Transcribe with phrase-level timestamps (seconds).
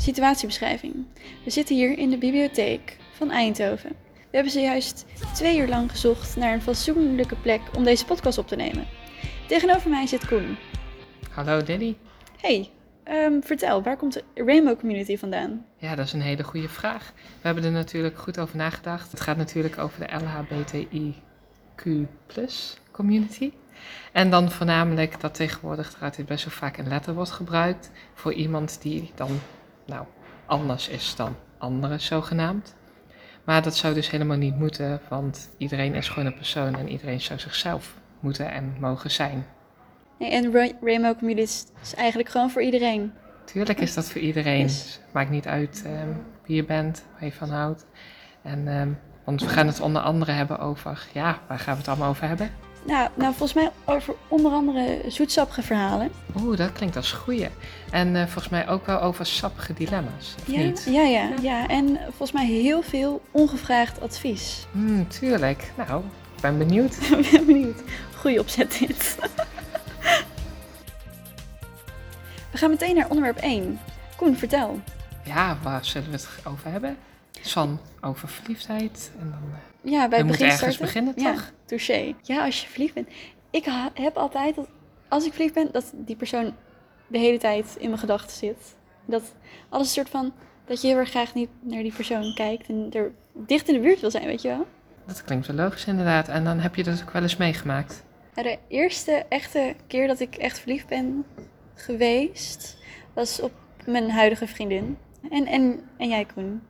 [0.00, 0.94] Situatiebeschrijving.
[1.44, 3.90] We zitten hier in de bibliotheek van Eindhoven.
[4.14, 8.48] We hebben zojuist twee uur lang gezocht naar een fatsoenlijke plek om deze podcast op
[8.48, 8.86] te nemen.
[9.48, 10.56] Tegenover mij zit Koen.
[11.30, 11.96] Hallo Danny.
[12.40, 12.70] Hey,
[13.02, 15.64] ehm, vertel, waar komt de Rainbow Community vandaan?
[15.76, 17.12] Ja, dat is een hele goede vraag.
[17.16, 19.10] We hebben er natuurlijk goed over nagedacht.
[19.10, 21.84] Het gaat natuurlijk over de LHBTIQ
[22.90, 23.52] community.
[24.12, 28.82] En dan voornamelijk dat tegenwoordig eruit best wel vaak een letter wordt gebruikt voor iemand
[28.82, 29.40] die dan
[29.90, 30.06] nou,
[30.46, 32.74] anders is dan anderen zogenaamd.
[33.44, 37.20] Maar dat zou dus helemaal niet moeten, want iedereen is gewoon een persoon en iedereen
[37.20, 39.46] zou zichzelf moeten en mogen zijn.
[40.18, 41.42] Nee, en Ra- Rainbow Community
[41.82, 43.12] is, eigenlijk gewoon voor iedereen.
[43.44, 44.60] Tuurlijk is dat voor iedereen.
[44.60, 45.00] Yes.
[45.12, 46.08] Maakt niet uit ehm,
[46.46, 47.86] wie je bent, waar je van houdt.
[48.42, 48.88] En, ehm,
[49.24, 52.28] want we gaan het onder andere hebben over, ja, waar gaan we het allemaal over
[52.28, 52.50] hebben?
[52.82, 56.10] Nou, nou volgens mij over onder andere zoetsappige verhalen.
[56.40, 57.48] Oeh, dat klinkt als goeie.
[57.90, 60.86] En eh, volgens mij ook wel over sappige dilemma's, of Ja, niet?
[60.90, 61.68] ja, ja, ja.
[61.68, 64.66] En volgens mij heel veel ongevraagd advies.
[64.72, 65.72] Hmm, tuurlijk.
[65.76, 66.02] Nou,
[66.36, 66.94] ik ben benieuwd.
[67.18, 67.82] Ik ben benieuwd.
[68.16, 69.16] Goeie opzet dit.
[72.50, 73.78] We gaan meteen naar onderwerp 1.
[74.16, 74.80] Koen, vertel.
[75.24, 76.96] Ja, waar zullen we het over hebben?
[77.42, 79.10] Van over verliefdheid.
[79.20, 80.80] En dan, eh, Ja, bij het begin ergens starten.
[80.84, 81.50] beginnen, Ja, toch?
[81.70, 82.14] Touché.
[82.22, 83.08] Ja, als je verliefd bent.
[83.50, 84.68] Ik heb altijd, dat,
[85.08, 86.54] als ik verliefd ben, dat die persoon
[87.06, 88.76] de hele tijd in mijn gedachten zit.
[89.04, 89.34] Dat
[89.68, 90.32] alles een soort van,
[90.64, 93.80] dat je heel erg graag niet naar die persoon kijkt en er dicht in de
[93.80, 94.66] buurt wil zijn, weet je wel?
[95.06, 96.28] Dat klinkt wel logisch inderdaad.
[96.28, 98.04] En dan heb je dat ook wel eens meegemaakt.
[98.34, 101.24] De eerste echte keer dat ik echt verliefd ben
[101.74, 102.76] geweest,
[103.12, 103.52] was op
[103.84, 104.98] mijn huidige vriendin.
[105.30, 106.62] En, en, en jij, Koen?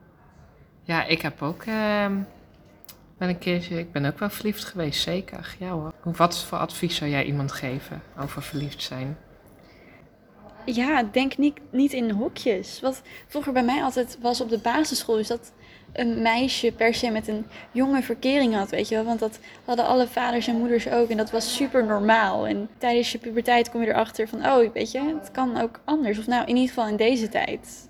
[0.82, 2.16] Ja, ik heb ook ehm,
[3.20, 5.56] wel een keertje, ik ben ook wel verliefd geweest, zeker.
[5.58, 5.92] Ja hoor.
[6.00, 9.16] Hoe- Wat voor advies zou jij iemand geven over verliefd zijn?
[10.64, 12.80] Ja, denk niet, niet in hokjes.
[12.80, 15.52] Wat vroeger bij mij altijd was op de basisschool, is dat
[15.92, 19.04] een meisje per se met een jonge verkering had, weet je wel.
[19.04, 22.46] Want dat hadden alle vaders en moeders ook en dat was super normaal.
[22.46, 26.18] En tijdens je puberteit kom je erachter van, oh, weet je, het kan ook anders.
[26.18, 27.88] Of nou, in ieder geval in deze tijd.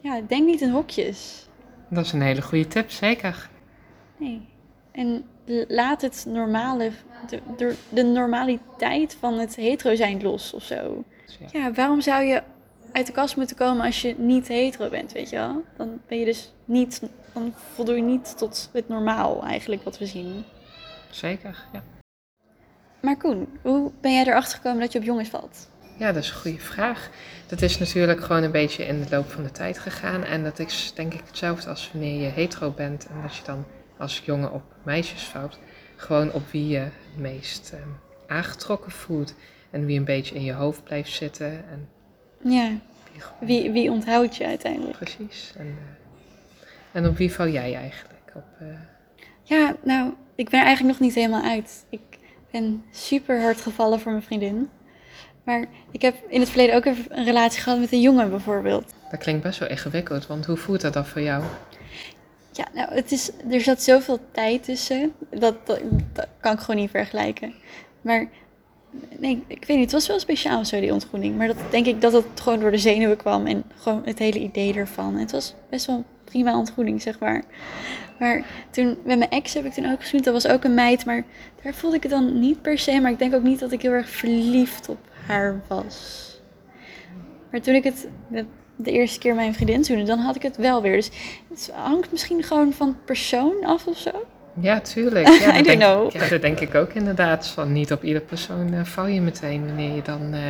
[0.00, 1.46] Ja, denk niet in hokjes.
[1.90, 3.48] Dat is een hele goede tip, zeker.
[4.18, 4.48] Nee.
[4.92, 5.24] En
[5.68, 6.90] laat het normale,
[7.56, 11.04] de, de, normaliteit van het hetero zijn los of zo.
[11.38, 11.46] Ja.
[11.52, 12.42] Ja, waarom zou je
[12.92, 15.64] uit de kast moeten komen als je niet hetero bent, weet je wel?
[15.76, 17.02] Dan ben je dus niet,
[17.32, 20.44] dan voldoe je niet tot het normaal eigenlijk wat we zien.
[21.10, 21.82] Zeker, ja.
[23.00, 25.68] Maar Koen, hoe ben jij erachter gekomen dat je op jongens valt?
[25.98, 27.10] Ja, dat is een goede vraag.
[27.46, 30.24] Dat is natuurlijk gewoon een beetje in de loop van de tijd gegaan.
[30.24, 33.06] En dat is denk ik hetzelfde als wanneer je hetero bent.
[33.06, 33.64] En dat je dan
[33.98, 35.58] als jongen op meisjes valt.
[35.96, 37.88] Gewoon op wie je het meest ehm,
[38.26, 39.34] aangetrokken voelt.
[39.70, 41.46] En wie een beetje in je hoofd blijft zitten.
[41.70, 41.88] En
[42.52, 42.68] Ja,
[43.12, 44.96] wie gewoon- wie, wie onthoudt je uiteindelijk?
[44.96, 45.52] Precies.
[45.56, 48.32] En, eh, en op wie val jij eigenlijk?
[48.34, 48.66] Op, eh,
[49.42, 51.84] Ja, nou, ik ben er eigenlijk nog niet helemaal uit.
[51.90, 52.00] Ik
[52.50, 54.68] ben super hard gevallen voor mijn vriendin.
[55.44, 58.92] Maar ik heb in het verleden ook even een relatie gehad met een jongen bijvoorbeeld.
[59.10, 60.26] dat klinkt best wel ingewikkeld.
[60.26, 61.44] Want hoe voelt dat dan voor jou?
[62.58, 65.12] Ja, nou, het is, er zat zoveel tijd tussen.
[65.30, 65.80] Dat, dat,
[66.40, 67.54] kan ik gewoon niet vergelijken.
[68.00, 68.28] Maar
[69.18, 71.36] nee, ik weet niet, het was wel speciaal zo, die ontgroening.
[71.36, 74.38] Maar dat denk ik dat het gewoon door de zenuwen kwam en gewoon het hele
[74.38, 75.14] idee ervan.
[75.14, 77.42] En het was best wel prima ontgroening, zeg maar.
[78.18, 80.24] Maar toen, met mijn ex heb ik toen ook gezoend.
[80.24, 81.24] Dat was ook een meid, maar
[81.62, 83.00] daar voelde ik het dan niet per se.
[83.00, 86.26] Maar ik denk ook niet dat ik heel erg verliefd op haar was.
[87.50, 88.08] Maar toen ik het
[88.78, 90.96] de eerste keer mijn vriendin zoende, dan had ik het wel weer.
[90.96, 91.10] Dus
[91.48, 94.10] het hangt misschien gewoon van persoon af of zo.
[94.60, 95.28] Ja, tuurlijk.
[95.40, 96.10] Ja, I don't denk, know.
[96.12, 97.46] Ja, dat denk ik ook inderdaad.
[97.46, 100.40] Van niet op ieder persoon eh, val je meteen wanneer je dan eh,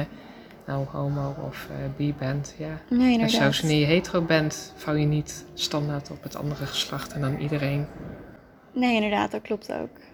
[0.67, 2.55] nou homo of eh, bi bent.
[2.59, 2.81] Ja.
[2.91, 7.13] Nee, En zelfs wanneer je hetero bent, val je niet standaard op het andere geslacht
[7.13, 7.87] en dan iedereen.
[8.73, 10.08] Nee, inderdaad, dat klopt ook.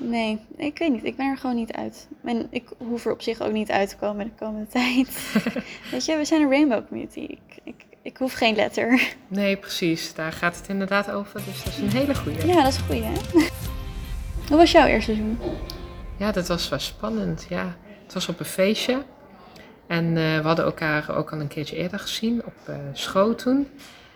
[0.00, 1.04] Nee, ik weet niet.
[1.04, 2.08] Ik ben er gewoon niet uit.
[2.24, 5.32] En ik hoef er op zich ook niet uit te komen de komende tijd.
[5.90, 7.20] weet je, we zijn een rainbow community.
[7.20, 9.14] Ik, ik, ik hoef geen letter.
[9.28, 10.14] Nee, precies.
[10.14, 11.40] Daar gaat het inderdaad over.
[11.44, 12.46] Dus dat is een hele goede.
[12.46, 13.12] Ja, dat is goed, hè?
[14.48, 15.38] Hoe was jouw eerste seizoen?
[16.16, 17.46] Ja, dat was wel spannend.
[17.48, 19.02] Ja, het was op een feestje.
[19.86, 23.68] En eh, we hadden elkaar ook al een keertje eerder gezien op eh, school toen.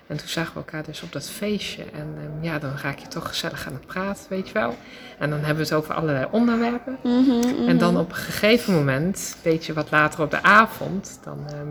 [0.07, 1.83] En toen zagen we elkaar dus op dat feestje.
[1.85, 4.75] En ehm, ja, dan raak je toch gezellig aan het praten, weet je wel.
[5.19, 6.97] En dan hebben we het over allerlei onderwerpen.
[7.03, 11.39] Mhm, En dan op een gegeven moment, een beetje wat later op de avond, dan
[11.49, 11.69] ehm,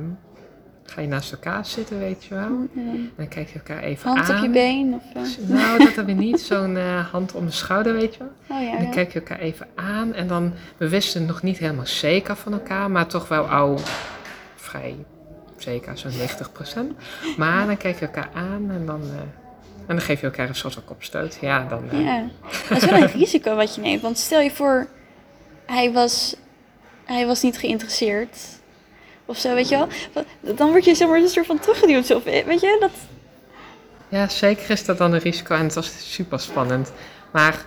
[0.83, 2.67] ga je naast elkaar zitten, weet je wel.
[2.75, 4.37] En dan kijk je elkaar even Hand aan.
[4.37, 4.93] op je been?
[4.93, 5.47] Of, eh?
[5.47, 6.41] Nou, dat hebben we niet.
[6.51, 8.57] Zo'n eh, hand om de schouder, weet je wel.
[8.57, 8.91] Oh ja, En dan ja.
[8.93, 12.91] kijk je elkaar even aan en dan, we wisten nog niet helemaal zeker van elkaar,
[12.91, 13.79] maar toch wel al
[14.55, 14.95] vrij
[15.61, 16.95] zeker, zo'n 90%.
[17.37, 19.19] Maar dan kijk je elkaar aan en dan, eh,
[19.87, 21.37] en dan geef je elkaar een soort kopstoot.
[21.41, 21.89] Ja, dan...
[21.91, 22.27] eh, Ja,
[22.69, 24.01] dat is wel een risico wat je neemt.
[24.01, 24.87] Want stel je voor,
[25.65, 26.35] hij was,
[27.05, 28.37] hij was niet geïnteresseerd.
[29.25, 29.87] Of zo, weet je wel.
[30.55, 32.11] Dan word je zomaar een soort van teruggeduwd.
[32.15, 32.91] Of, weet je, dat...
[34.09, 36.91] Ja, zeker is dat dan een risico en het was super spannend.
[37.31, 37.65] Maar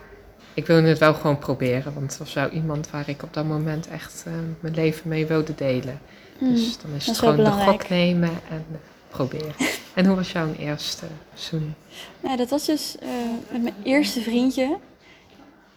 [0.55, 3.45] ik wilde het wel gewoon proberen, want het was wel iemand waar ik op dat
[3.45, 6.01] moment echt eh, mijn leven mee wilde delen.
[6.39, 7.81] Hmm, dus dan is het gewoon de belangrijk.
[7.81, 8.77] gok nemen en eh,
[9.09, 9.55] proberen.
[9.95, 11.75] en hoe was jouw eerste zoen?
[12.21, 13.09] Nou, dat was dus eh,
[13.51, 14.77] met mijn eerste vriendje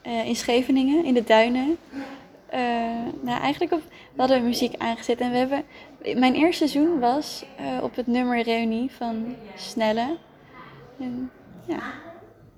[0.02, 1.78] eh, in Scheveningen, in de duinen.
[3.22, 3.82] Nou, eigenlijk op,
[4.14, 5.64] we hadden muziek aangezet en we hebben...
[6.16, 7.46] Mijn eerste seizoen was
[7.82, 10.18] op het nummer Reunie van Snelle.
[11.00, 11.32] En,
[11.66, 11.80] ja,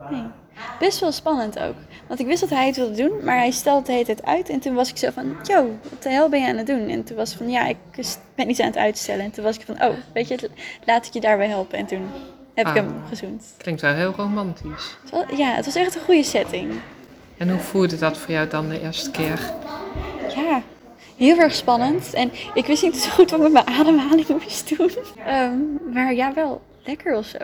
[0.10, 0.24] nee.
[0.80, 1.76] Best wel spannend ook.
[2.08, 4.24] Want ik wist dat hij het wilde doen, maar hij stelde het de hele tijd
[4.26, 4.50] uit.
[4.50, 6.88] En toen was ik zo van, yo, wat de hel ben je aan het doen?
[6.88, 7.78] En toen was het van, ja, ik
[8.36, 9.24] ben iets aan het uitstellen.
[9.26, 10.50] En toen was ik van, oh, weet je,
[10.86, 11.78] laat ik je daarbij helpen.
[11.78, 12.08] En toen
[12.54, 12.84] heb ik Ah.
[12.84, 13.44] hem gezoend.
[13.58, 14.98] Klinkt wel heel romantisch.
[15.02, 16.72] Het was- ja, het was echt een goede setting.
[17.38, 19.40] En hoe voelde dat voor jou dan de eerste keer?
[20.36, 20.62] Ja,
[21.18, 22.14] heel erg spannend.
[22.14, 24.92] En ik wist niet zo goed wat ik met mijn ademhaling moest doen.
[25.26, 25.58] Ehm,
[25.94, 27.38] maar ja, wel lekker of zo.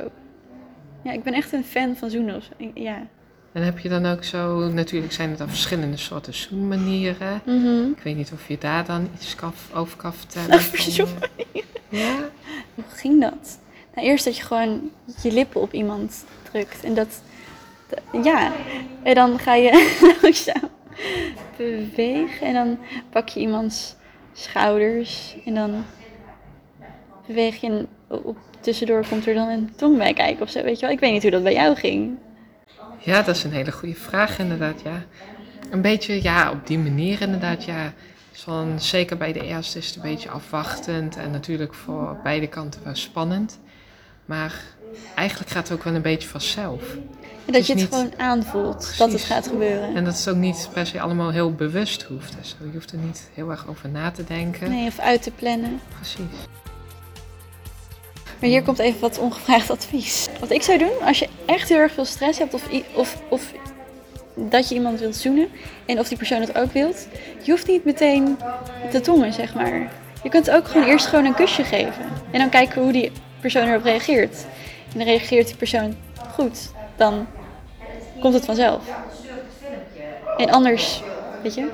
[1.05, 2.35] Ja, ik ben echt een fan van zoenen.
[2.35, 2.49] of zo.
[2.57, 3.07] Ik- Ja.
[3.51, 7.41] En heb je dan ook zo, natuurlijk zijn het dan verschillende soorten zoenmanieren.
[7.45, 7.89] Mhm.
[7.89, 9.35] Ik weet niet of je daar dan iets
[9.73, 10.49] over kan vertellen.
[10.49, 10.57] Eh,
[11.89, 12.15] Ja?
[12.75, 13.59] Hoe ging dat?
[13.95, 14.89] Nou, eerst dat je gewoon
[15.21, 16.83] je lippen op iemand drukt.
[16.83, 17.21] En dat,
[17.89, 18.51] dat- ja.
[19.03, 19.71] En dan ga je
[20.21, 20.69] langzaam
[21.57, 22.47] bewegen.
[22.47, 22.77] En dan
[23.09, 23.95] pak je iemands
[24.33, 25.35] schouders.
[25.45, 25.83] En dan
[27.27, 30.63] beweeg je op, tussendoor komt er dan een tong bij kijken of zo.
[30.63, 30.95] Weet je wel?
[30.95, 32.17] Ik weet niet hoe dat bij jou ging.
[32.99, 35.03] Ja, dat is een hele goede vraag inderdaad, ja.
[35.69, 37.93] Een beetje, ja, op die manier inderdaad, ja.
[38.31, 42.81] Van, zeker bij de eerste is het een beetje afwachtend en natuurlijk voor beide kanten
[42.83, 43.59] wel spannend.
[44.25, 44.61] Maar
[45.15, 46.93] eigenlijk gaat het ook wel een beetje vanzelf.
[47.45, 49.95] En dat je het niet- gewoon aanvoelt dat het gaat gebeuren.
[49.95, 52.35] En dat het ook niet per se allemaal heel bewust hoeft.
[52.41, 52.55] zo.
[52.65, 54.69] Je hoeft er niet heel erg over na te denken.
[54.69, 55.79] Nee, of uit te plannen.
[55.95, 56.25] Precies.
[58.39, 60.27] Maar hier komt even wat ongevraagd advies.
[60.39, 63.51] Wat ik zou doen, als je echt heel erg veel stress hebt of, of, of
[64.35, 65.47] dat je iemand wilt zoenen
[65.85, 67.07] en of die persoon het ook wilt,
[67.43, 68.37] je hoeft niet meteen
[68.91, 69.91] te tongen, zeg maar.
[70.23, 73.67] Je kunt ook gewoon eerst gewoon een kusje geven en dan kijken hoe die persoon
[73.67, 74.45] erop reageert.
[74.91, 75.95] En dan reageert die persoon
[76.33, 77.27] goed, dan
[78.19, 78.83] komt het vanzelf.
[80.37, 81.01] En anders,
[81.43, 81.67] weet je,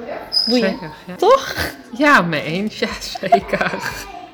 [0.48, 0.70] boeien.
[0.70, 1.16] Zeker, ja.
[1.16, 1.56] Toch?
[1.98, 3.72] Ja, mee eens, ja, zeker.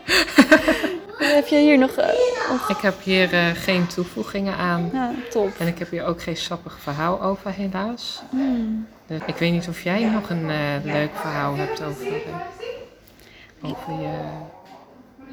[1.36, 1.92] Heb je hier nog...
[1.92, 2.08] eh,
[2.50, 4.90] nog- Ik heb hier eh, geen toevoegingen aan.
[4.94, 5.50] ja, top.
[5.60, 8.22] En ik heb hier ook geen sappig verhaal over, helaas.
[8.30, 8.88] Hmm.
[9.08, 13.94] Dus ik weet niet of jij nog een eh, leuk verhaal hebt over, eh, over
[14.02, 14.20] je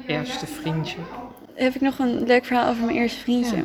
[0.07, 0.97] eerste vriendje.
[1.53, 3.55] heb ik nog een leuk verhaal over mijn eerste vriendje.
[3.55, 3.63] Ja.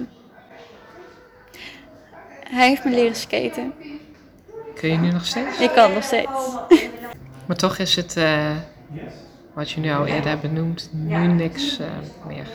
[2.51, 3.73] Hij heeft me leren skaten.
[4.75, 5.59] Kun je nu nog steeds?
[5.59, 6.31] Ik kan nog steeds.
[7.47, 8.51] Maar toch is het, eh,
[9.55, 11.87] wat je nu al eerder hebt benoemd, nu niks eh,
[12.27, 12.47] meer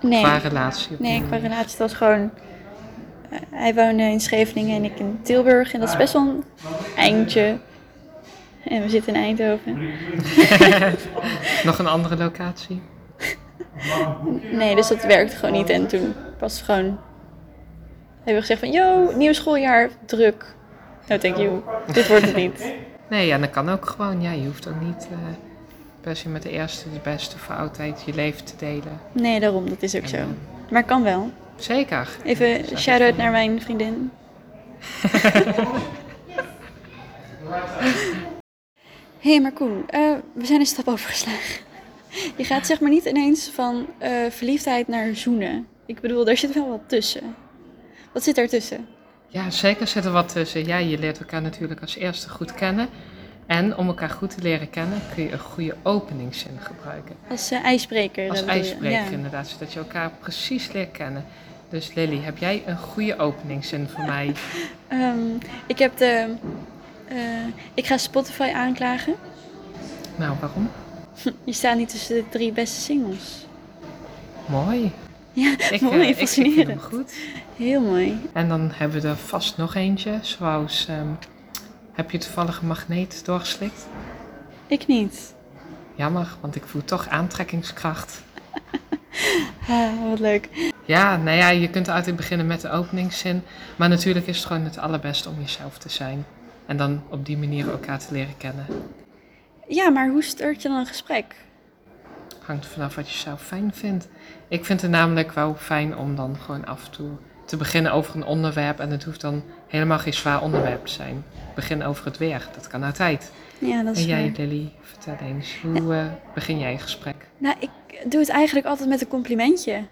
[0.00, 0.96] Nee, qua relatie.
[0.98, 2.30] nee qua relatie het was gewoon...
[3.30, 5.72] eh, hij woonde in Scheveningen en ik in Tilburg.
[5.72, 6.44] En dat is best wel een
[6.96, 7.58] eindje.
[8.64, 9.78] En we zitten in Eindhoven.
[11.64, 12.82] Nog een andere locatie?
[14.52, 15.68] Nee, dus dat werkte gewoon niet.
[15.70, 16.98] En toen was het gewoon...
[18.16, 18.70] Hebben we gezegd van...
[18.70, 20.54] Yo, nieuw schooljaar, druk.
[21.08, 21.60] Nou, thank you.
[21.92, 22.74] Dit wordt het niet.
[23.10, 24.22] Nee, ja, dat kan ook gewoon.
[24.22, 25.18] Ja, je hoeft ook niet eh,
[26.00, 29.00] per se met de eerste, de beste voor altijd je leven te delen.
[29.12, 29.68] Nee, daarom.
[29.68, 30.18] Dat is ook zo.
[30.70, 31.30] Maar kan wel.
[31.56, 32.08] Zeker.
[32.24, 34.10] Even shout-out naar mijn vriendin.
[39.18, 41.66] Hé, hey, maar Koen, eh, we zijn een stap overgeslagen.
[42.36, 45.66] Je gaat zeg maar niet ineens van eh, verliefdheid naar zoenen.
[45.86, 47.34] Ik bedoel, daar zit wel wat tussen.
[48.12, 48.86] Wat zit daar tussen?
[49.28, 50.66] Ja, zeker zit er wat tussen.
[50.66, 52.88] Ja, je leert elkaar natuurlijk als eerste goed kennen.
[53.48, 57.14] En om elkaar goed te leren kennen kun je een goede openingszin gebruiken.
[57.30, 58.30] Als eh, ijsbreker.
[58.30, 59.10] Als ijsbreker Ja.
[59.10, 61.24] inderdaad, zodat je elkaar precies leert kennen.
[61.70, 64.32] Dus Lily, heb jij een goede openingszin voor mij?
[64.88, 65.18] Ehm,
[65.66, 66.34] ik heb de...
[67.08, 67.16] eh,
[67.74, 69.14] ik ga Spotify aanklagen.
[70.16, 70.70] Nou, waarom?
[71.44, 73.46] Je staat niet tussen de drie beste singles.
[74.46, 74.92] Mooi.
[75.32, 76.82] Ja, Ik, mooi, eh, ik, ik vind hem fascinerend.
[76.82, 77.12] goed.
[77.56, 78.18] Heel mooi.
[78.32, 80.86] En dan hebben we er vast nog eentje, zoals...
[80.88, 81.06] ehm,
[81.98, 83.86] heb je toevallig een magneet doorgeslikt?
[84.66, 85.34] Ik niet.
[85.94, 88.20] Jammer, want ik voel toch aantrekkingskracht.
[89.68, 90.72] Ah, wat leuk.
[90.84, 93.42] Ja, nou ja, je kunt altijd beginnen met de openingszin.
[93.76, 96.26] Maar natuurlijk is het gewoon het allerbeste om jezelf te zijn.
[96.66, 98.66] En dan op die manier elkaar te leren kennen.
[99.68, 101.34] Ja, maar hoe start je dan een gesprek?
[102.42, 104.08] hangt er vanaf wat je zelf fijn vindt.
[104.48, 107.10] Ik vind het namelijk wel fijn om dan gewoon af en toe
[107.48, 108.80] te beginnen over een onderwerp.
[108.80, 111.24] En het hoeft dan helemaal geen zwaar onderwerp te zijn.
[111.54, 113.32] Begin over het weer, dat kan altijd.
[113.58, 114.46] Ja, dat is En jij, waar.
[114.46, 117.28] Lily, vertel eens, hoe eh, begin jij een gesprek?
[117.38, 117.70] Nou, ik
[118.10, 119.84] doe het eigenlijk altijd met een complimentje.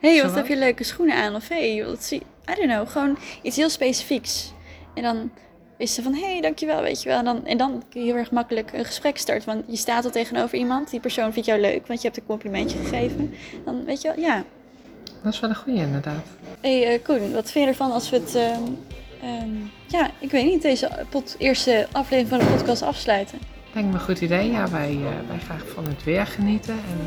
[0.00, 1.34] hey, wat heb je leuke schoenen aan?
[1.34, 2.22] Of hey, wat zie...
[2.50, 4.52] I don't know, gewoon iets heel specifieks.
[4.94, 5.30] En dan
[5.76, 7.18] is ze van, hey, dankjewel, weet je wel.
[7.18, 9.48] En dan, en dan kun je heel erg makkelijk een gesprek starten.
[9.48, 12.26] Want je staat al tegenover iemand, die persoon vindt jou leuk, want je hebt een
[12.26, 13.34] complimentje gegeven.
[13.64, 14.44] Dan weet je wel, ja.
[15.22, 16.24] Dat is wel een goeie inderdaad.
[16.60, 18.34] hey, eh, Koen, wat vind je ervan als we het...
[18.34, 18.62] ehm,
[19.22, 19.50] ehm,
[19.86, 23.38] ja, ik weet niet, deze pod- eerste aflevering van de podcast afsluiten.
[23.72, 24.50] Lijkt me een goed idee.
[24.50, 26.74] Ja, wij, eh, wij gaan van het weer genieten.
[26.74, 27.00] En,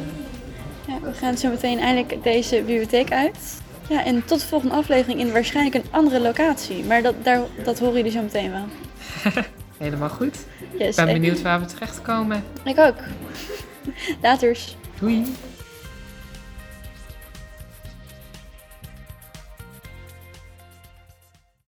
[0.86, 3.62] eh, Ja, we gaan zo meteen eindelijk deze bibliotheek uit.
[3.89, 6.84] Ja, en tot de volgende aflevering in waarschijnlijk een andere locatie.
[6.84, 8.65] Maar dat, daar, dat horen jullie zo meteen wel.
[9.77, 10.38] helemaal goed.
[10.77, 12.44] Yes, Ik ben en- benieuwd waar we terechtkomen.
[12.63, 12.96] Ik ook.
[14.22, 14.75] Laters.
[15.00, 15.25] Doei!